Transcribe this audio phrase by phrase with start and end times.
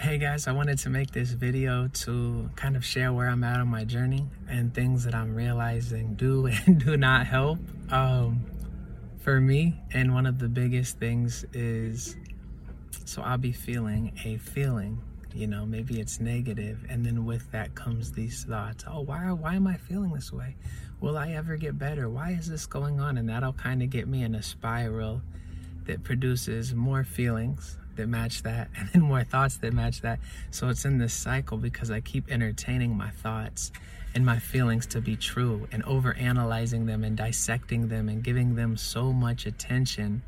[0.00, 3.60] Hey guys, I wanted to make this video to kind of share where I'm at
[3.60, 7.58] on my journey and things that I'm realizing do and do not help
[7.90, 8.42] um,
[9.18, 9.78] for me.
[9.92, 12.16] And one of the biggest things is
[13.04, 15.02] so I'll be feeling a feeling,
[15.34, 18.84] you know, maybe it's negative, and then with that comes these thoughts.
[18.88, 20.56] Oh, why why am I feeling this way?
[21.02, 22.08] Will I ever get better?
[22.08, 23.18] Why is this going on?
[23.18, 25.20] And that'll kind of get me in a spiral
[25.84, 30.18] that produces more feelings that match that and then more thoughts that match that.
[30.50, 33.70] So it's in this cycle because I keep entertaining my thoughts
[34.14, 38.56] and my feelings to be true and over analyzing them and dissecting them and giving
[38.56, 40.22] them so much attention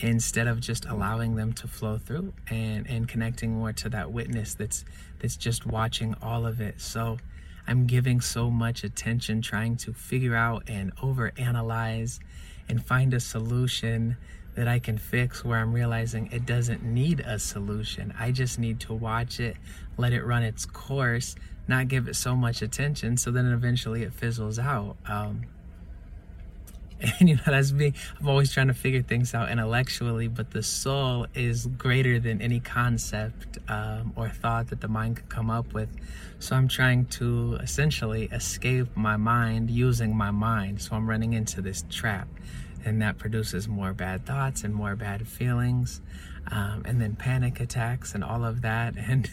[0.00, 4.54] instead of just allowing them to flow through and and connecting more to that witness
[4.54, 4.84] that's
[5.18, 7.18] that's just watching all of it so
[7.66, 12.20] i'm giving so much attention trying to figure out and over analyze
[12.68, 14.16] and find a solution
[14.58, 18.12] that i can fix where i'm realizing it doesn't need a solution.
[18.18, 19.56] I just need to watch it
[19.96, 21.36] let it run its course
[21.68, 24.96] not give it so much attention so then eventually it fizzles out.
[25.06, 25.42] Um,
[27.20, 27.92] and you know that's me.
[28.18, 32.58] I'm always trying to figure things out intellectually but the soul is greater than any
[32.58, 35.88] concept um, or thought that the mind could come up with.
[36.40, 40.82] So i'm trying to essentially escape my mind using my mind.
[40.82, 42.26] So i'm running into this trap
[42.84, 46.00] and that produces more bad thoughts and more bad feelings
[46.50, 48.94] um, and then panic attacks and all of that.
[49.08, 49.30] And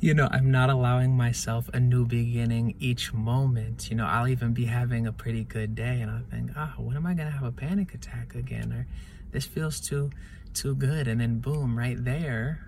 [0.00, 3.90] you know i'm not allowing myself a new beginning each moment.
[3.90, 6.96] You know i'll even be having a pretty good day and i'll think oh when
[6.96, 8.72] am i going to have a panic attack again?
[8.72, 8.86] Or
[9.32, 10.10] this feels too
[10.52, 11.08] too good.
[11.08, 12.66] And then boom right there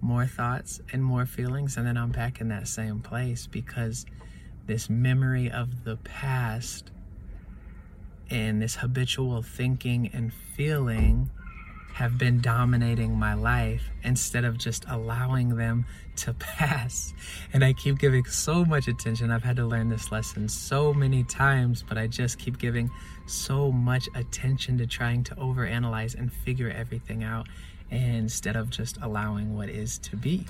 [0.00, 1.76] more thoughts and more feelings.
[1.76, 4.06] And then i'm back in that same place because
[4.66, 6.90] this memory of the past
[8.32, 11.30] and this habitual thinking and feeling
[11.92, 15.84] have been dominating my life instead of just allowing them
[16.16, 17.12] to pass.
[17.52, 19.30] And I keep giving so much attention.
[19.30, 22.90] I've had to learn this lesson so many times, but I just keep giving
[23.26, 27.46] so much attention to trying to overanalyze and figure everything out
[27.90, 30.46] instead of just allowing what is to be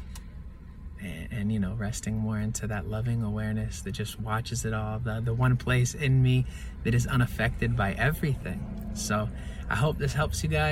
[1.02, 4.98] and, and, you know resting more into that loving awareness that just watches it all
[4.98, 6.46] the, the one place in me
[6.84, 8.60] that is unaffected by everything.
[8.94, 9.28] So
[9.70, 10.70] i hope this helps you guys